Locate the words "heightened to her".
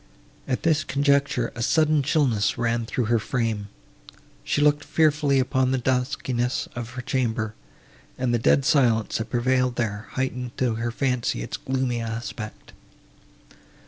10.13-10.89